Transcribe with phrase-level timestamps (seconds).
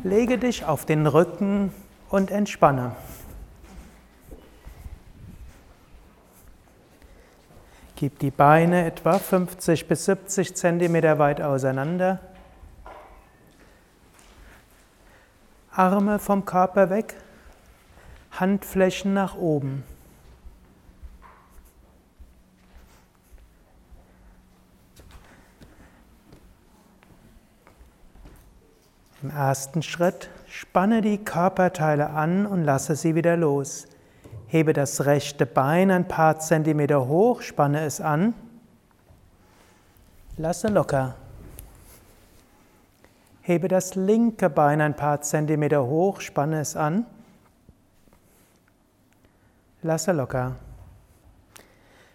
[0.04, 1.72] Lege dich auf den Rücken
[2.10, 2.92] und entspanne.
[7.98, 12.20] Gib die Beine etwa 50 bis 70 Zentimeter weit auseinander.
[15.72, 17.16] Arme vom Körper weg,
[18.32, 19.84] Handflächen nach oben.
[29.24, 33.88] Im ersten Schritt spanne die Körperteile an und lasse sie wieder los.
[34.56, 38.34] Hebe das rechte Bein ein paar Zentimeter hoch, spanne es an.
[40.38, 41.16] Lasse locker.
[43.42, 47.06] Hebe das linke Bein ein paar Zentimeter hoch, spanne es an.
[49.82, 50.56] Lasse locker.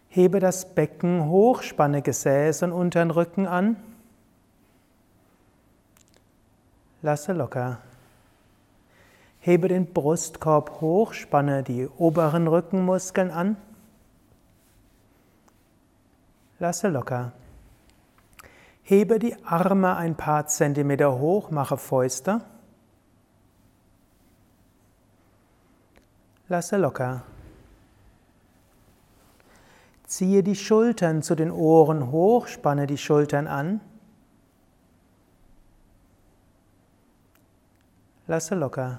[0.08, 3.76] Hebe das Becken hoch, spanne Gesäß und unteren Rücken an.
[7.02, 7.82] Lasse locker.
[9.40, 13.56] Hebe den Brustkorb hoch, spanne die oberen Rückenmuskeln an.
[16.58, 17.32] Lasse locker.
[18.82, 22.42] Hebe die Arme ein paar Zentimeter hoch, mache Fäuste.
[26.48, 27.22] Lasse locker.
[30.04, 33.80] Ziehe die Schultern zu den Ohren hoch, spanne die Schultern an.
[38.26, 38.98] Lasse locker.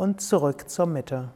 [0.00, 1.28] Und zurück zur Mitte.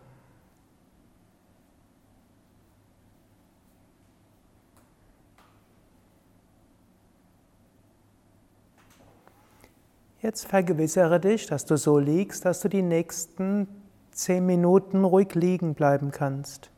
[10.22, 13.69] Jetzt vergewissere dich, dass du so liegst, dass du die nächsten
[14.12, 16.70] zehn Minuten ruhig liegen bleiben kannst.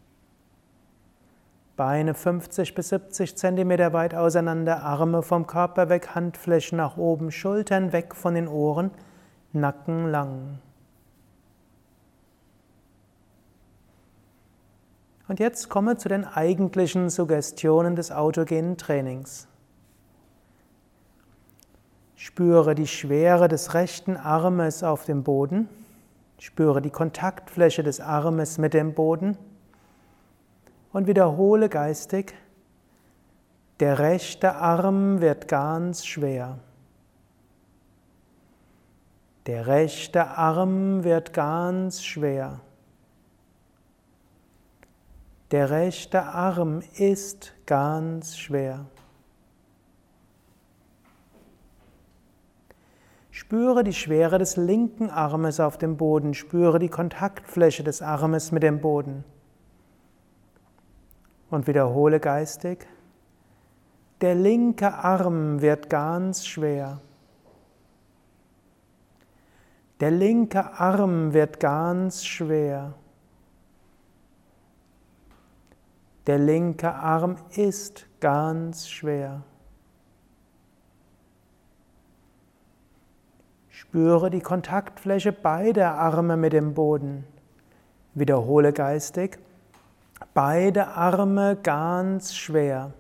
[1.77, 7.93] Beine 50 bis 70 Zentimeter weit auseinander, Arme vom Körper weg, Handflächen nach oben, Schultern
[7.93, 8.91] weg von den Ohren,
[9.53, 10.59] Nacken lang.
[15.29, 19.49] Und jetzt komme zu den eigentlichen Suggestionen des autogenen Trainings.
[22.15, 25.69] Spüre die Schwere des rechten Armes auf dem Boden.
[26.39, 29.37] Spüre die Kontaktfläche des Armes mit dem Boden.
[30.93, 32.35] Und wiederhole geistig,
[33.81, 36.59] der rechte Arm wird ganz schwer.
[39.47, 42.61] Der rechte Arm wird ganz schwer.
[45.53, 48.87] Der rechte Arm ist ganz schwer.
[53.31, 58.65] Spüre die Schwere des linken Armes auf dem Boden, spüre die Kontaktfläche des Armes mit
[58.65, 59.25] dem Boden.
[61.51, 62.89] Und wiederhole geistig,
[64.21, 67.01] der linke Arm wird ganz schwer.
[70.01, 72.95] Der linke Arm wird ganz schwer.
[76.27, 79.43] Der linke Arm ist ganz schwer.
[83.69, 87.25] Spüre die Kontaktfläche beider Arme mit dem Boden.
[88.15, 89.39] Wiederhole geistig.
[90.35, 92.93] Beide Arme ganz schwer.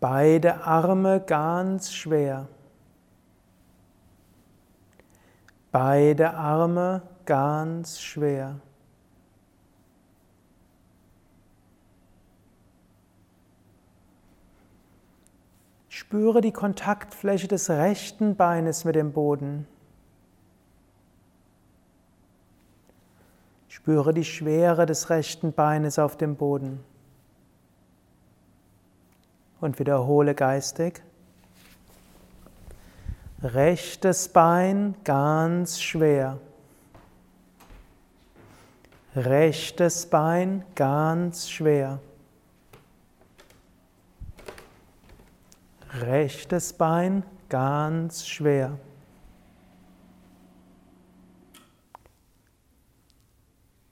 [0.00, 2.48] Beide Arme ganz schwer.
[5.70, 8.60] Beide Arme ganz schwer.
[16.12, 19.66] Spüre die Kontaktfläche des rechten Beines mit dem Boden.
[23.66, 26.84] Spüre die Schwere des rechten Beines auf dem Boden.
[29.62, 31.02] Und wiederhole geistig.
[33.42, 36.36] Rechtes Bein ganz schwer.
[39.16, 42.00] Rechtes Bein ganz schwer.
[46.00, 48.78] Rechtes Bein ganz schwer.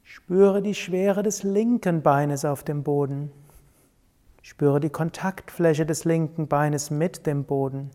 [0.02, 3.30] Spüre die Schwere des linken Beines auf dem Boden.
[4.40, 7.90] Spüre die Kontaktfläche des linken Beines mit dem Boden.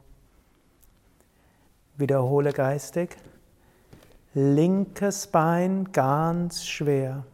[1.98, 3.18] Wiederhole geistig.
[4.36, 7.26] Linkes Bein ganz schwer.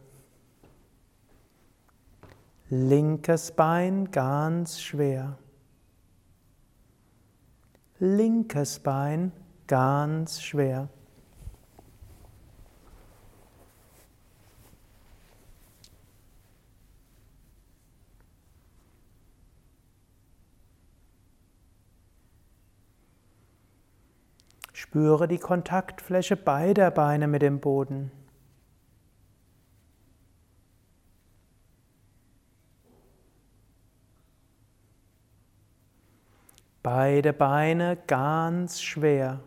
[2.70, 5.36] Linkes Bein ganz schwer.
[8.04, 9.30] Linkes Bein
[9.68, 10.88] ganz schwer.
[24.72, 28.10] Spüre die Kontaktfläche beider Beine mit dem Boden.
[36.82, 39.40] Beide Beine ganz schwer.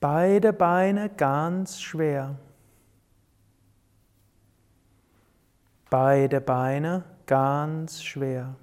[0.00, 2.36] Beide Beine ganz schwer.
[5.88, 8.56] Beide Beine ganz schwer.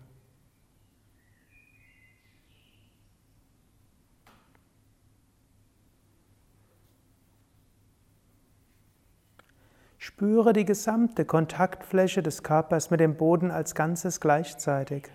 [10.09, 15.07] Spüre die gesamte Kontaktfläche des Körpers mit dem Boden als Ganzes gleichzeitig.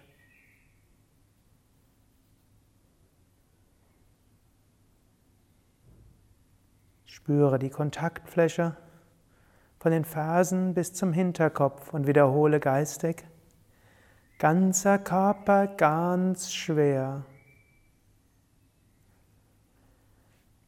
[7.04, 8.76] Spüre die Kontaktfläche
[9.80, 13.26] von den Fersen bis zum Hinterkopf und wiederhole geistig.
[14.38, 17.24] Ganzer Körper ganz schwer.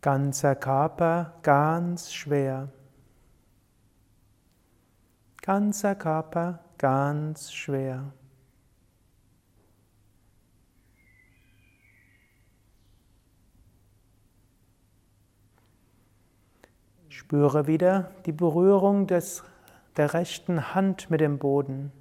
[0.02, 2.70] Ganzer Körper ganz schwer.
[5.46, 8.12] Ganzer Körper ganz schwer.
[17.08, 19.44] Spüre wieder die Berührung des,
[19.96, 21.92] der rechten Hand mit dem Boden.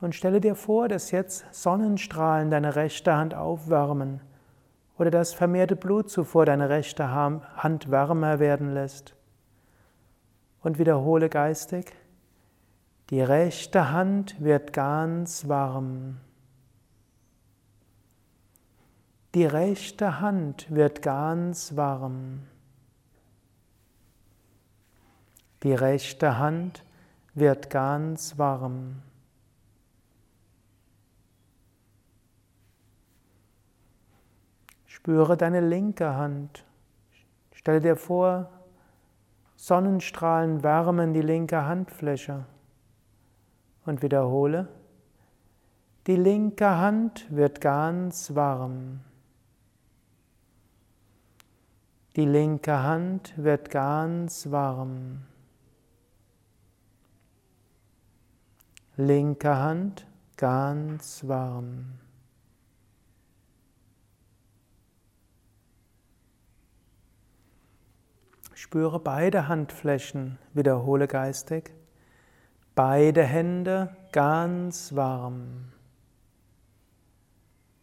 [0.00, 4.22] Und stelle dir vor, dass jetzt Sonnenstrahlen deine rechte Hand aufwärmen
[4.96, 9.14] oder dass vermehrte Blutzufuhr deine rechte Hand wärmer werden lässt
[10.62, 11.92] und wiederhole geistig,
[13.10, 16.20] die rechte Hand wird ganz warm.
[19.34, 22.42] Die rechte Hand wird ganz warm.
[25.62, 26.84] Die rechte Hand
[27.34, 29.02] wird ganz warm.
[34.86, 36.64] Spüre deine linke Hand.
[37.52, 38.50] Stell dir vor,
[39.62, 42.46] Sonnenstrahlen wärmen die linke Handfläche.
[43.86, 44.66] Und wiederhole,
[46.08, 49.02] die linke Hand wird ganz warm.
[52.16, 55.22] Die linke Hand wird ganz warm.
[58.96, 62.00] Linke Hand ganz warm.
[68.54, 71.72] Spüre beide Handflächen, wiederhole geistig.
[72.74, 75.72] Beide Hände ganz warm.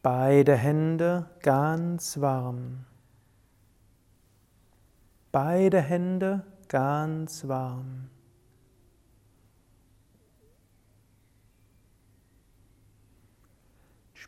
[0.01, 2.85] Beide Hände ganz warm.
[5.31, 8.09] Beide Hände ganz warm.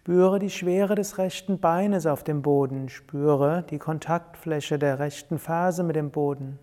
[0.03, 2.89] Spüre die Schwere des rechten Beines auf dem Boden.
[2.89, 6.57] Spüre die Kontaktfläche der rechten Ferse mit dem Boden.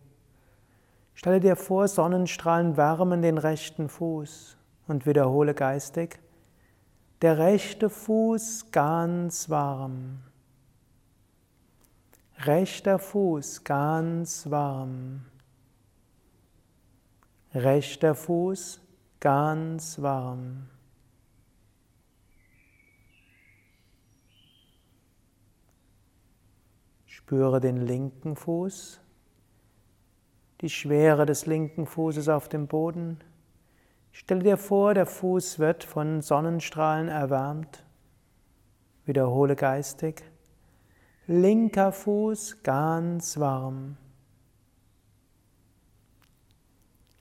[1.15, 4.57] Stelle dir vor, Sonnenstrahlen wärmen den rechten Fuß
[4.89, 6.19] und wiederhole geistig.
[7.23, 10.19] Der rechte Fuß ganz warm.
[12.41, 15.27] Rechter Fuß ganz warm.
[17.55, 18.81] Rechter Fuß
[19.21, 20.67] ganz warm.
[27.29, 29.03] Spüre den linken Fuß,
[30.63, 33.19] die Schwere des linken Fußes auf dem Boden.
[34.13, 37.85] Stell dir vor, der Fuß wird von Sonnenstrahlen erwärmt.
[39.05, 40.25] Wiederhole geistig.
[41.27, 43.99] Linker Fuß ganz warm.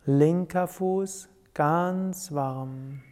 [0.06, 3.04] Linker Fuß ganz warm.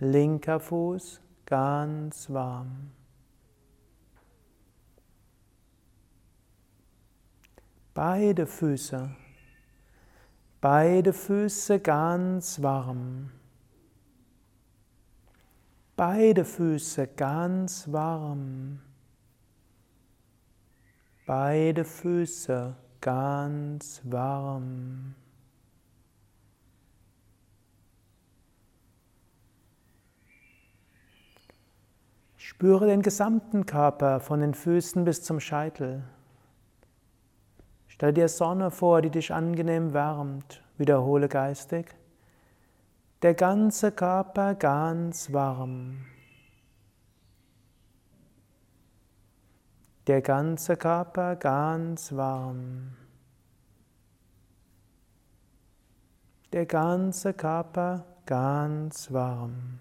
[0.00, 2.90] linker Fuß ganz warm.
[7.94, 9.08] Beide Füße,
[10.60, 13.30] beide Füße ganz warm.
[15.94, 18.80] Beide Füße ganz warm.
[21.24, 25.14] Beide Füße ganz warm.
[32.36, 36.02] Spüre den gesamten Körper von den Füßen bis zum Scheitel.
[37.94, 40.64] Stell dir Sonne vor, die dich angenehm wärmt.
[40.78, 41.94] Wiederhole geistig.
[43.22, 46.04] Der ganze Körper ganz warm.
[50.08, 52.96] Der ganze Körper ganz warm.
[56.52, 59.78] Der ganze Körper ganz warm.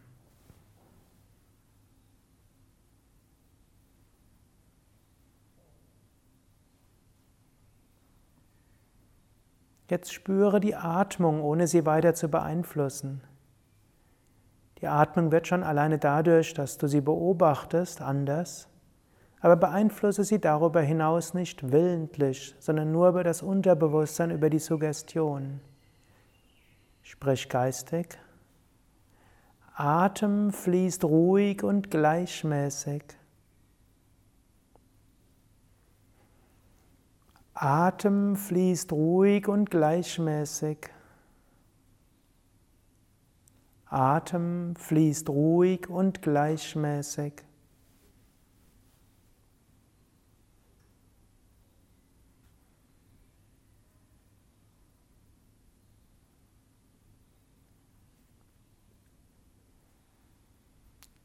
[9.93, 13.21] Jetzt spüre die Atmung, ohne sie weiter zu beeinflussen.
[14.79, 18.67] Die Atmung wird schon alleine dadurch, dass du sie beobachtest, anders,
[19.39, 25.61] aber beeinflusse sie darüber hinaus nicht willentlich, sondern nur über das Unterbewusstsein, über die Suggestion.
[27.03, 28.17] Sprich geistig.
[29.75, 33.03] Atem fließt ruhig und gleichmäßig.
[37.53, 40.89] Atem fließt ruhig und gleichmäßig.
[43.85, 47.43] Atem fließt ruhig und gleichmäßig.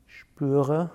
[0.06, 0.90] Spüre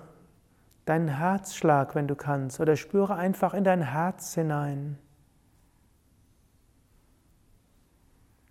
[0.84, 4.98] deinen Herzschlag, wenn du kannst, oder spüre einfach in dein Herz hinein.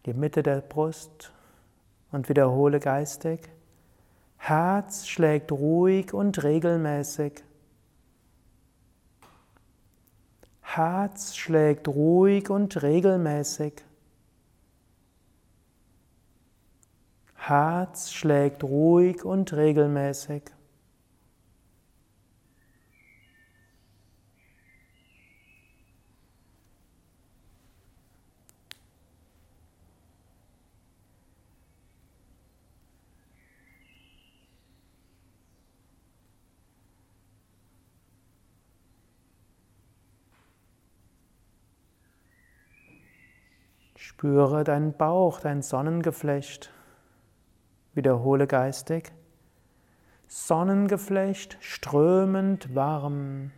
[0.05, 1.31] Die Mitte der Brust
[2.11, 3.49] und wiederhole geistig.
[4.37, 7.43] Herz schlägt ruhig und regelmäßig.
[10.61, 13.85] Herz schlägt ruhig und regelmäßig.
[17.35, 20.43] Herz schlägt ruhig und regelmäßig.
[44.05, 46.73] Spüre deinen Bauch, dein Sonnengeflecht.
[47.93, 49.13] Wiederhole geistig.
[50.27, 53.51] Sonnengeflecht strömend warm.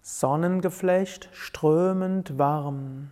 [0.00, 3.10] Sonnengeflecht strömend warm.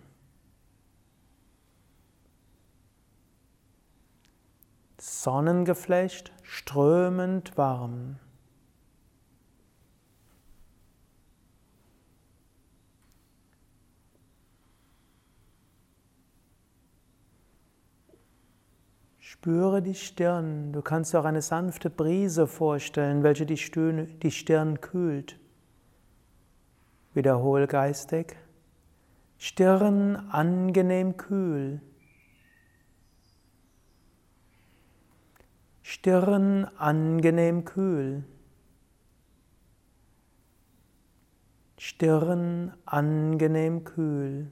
[4.97, 8.17] Sonnengeflecht strömend warm.
[19.31, 20.73] Spüre die Stirn.
[20.73, 25.39] Du kannst dir auch eine sanfte Brise vorstellen, welche die Stirn, die Stirn kühlt.
[27.13, 28.35] Wiederhol geistig.
[29.37, 31.81] Stirn angenehm kühl.
[35.81, 38.25] Stirn angenehm kühl.
[41.77, 44.51] Stirn angenehm kühl.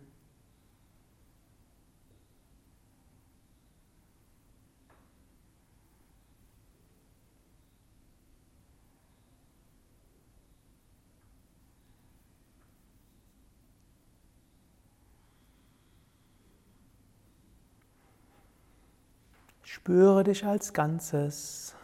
[19.72, 21.76] Spüre dich als Ganzes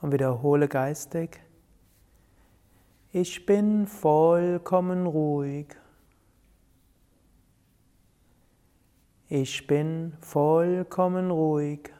[0.00, 1.38] und wiederhole geistig,
[3.12, 5.66] ich bin vollkommen ruhig.
[9.28, 11.92] Ich bin vollkommen ruhig.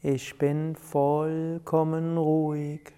[0.00, 2.94] Ich bin vollkommen ruhig.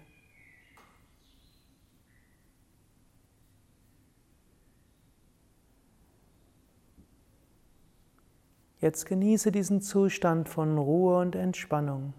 [8.83, 12.13] Jetzt genieße diesen Zustand von Ruhe und Entspannung,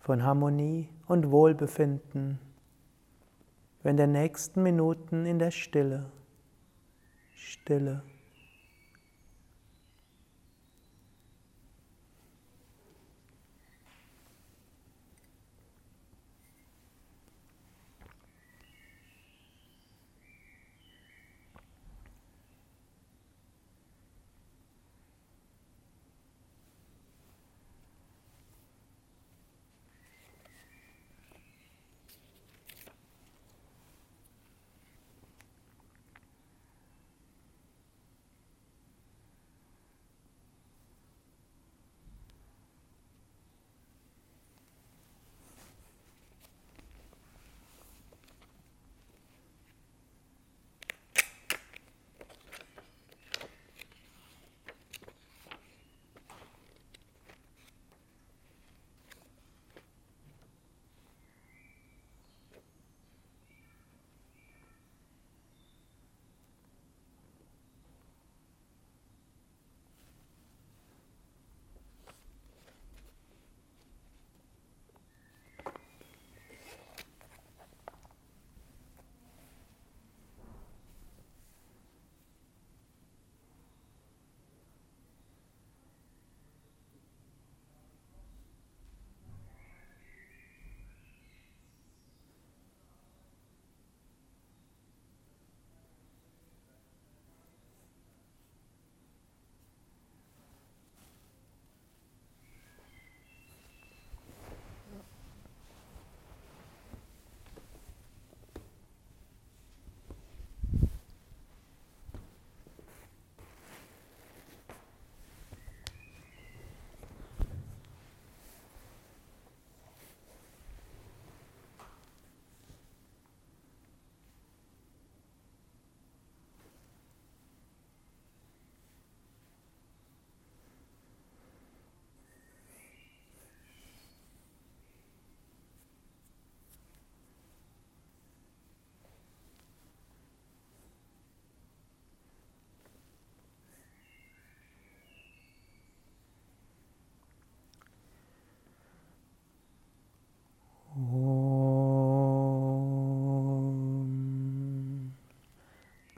[0.00, 2.38] von Harmonie und Wohlbefinden,
[3.82, 6.06] in den nächsten Minuten in der Stille.
[7.34, 8.02] Stille.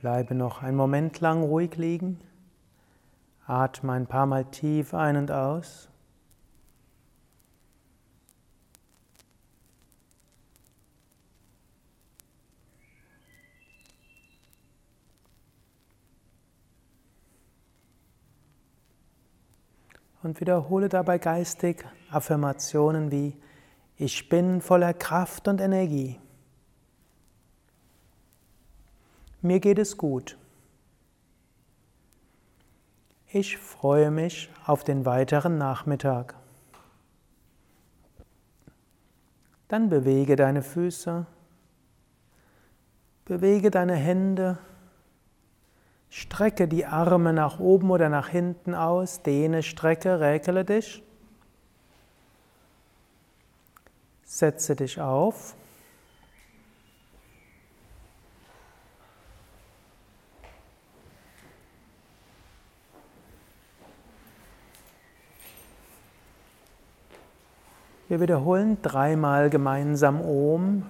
[0.06, 2.20] Bleibe noch einen Moment lang ruhig liegen.
[3.44, 5.88] Atme ein paar Mal tief ein und aus.
[20.22, 23.36] Und wiederhole dabei geistig Affirmationen wie
[23.96, 26.20] Ich bin voller Kraft und Energie.
[29.46, 30.36] Mir geht es gut.
[33.28, 36.34] Ich freue mich auf den weiteren Nachmittag.
[39.68, 41.26] Dann bewege deine Füße,
[43.24, 44.58] bewege deine Hände,
[46.10, 51.04] strecke die Arme nach oben oder nach hinten aus, dehne, strecke, räkele dich.
[54.24, 55.54] Setze dich auf.
[68.08, 70.84] Wir wiederholen dreimal gemeinsam Om.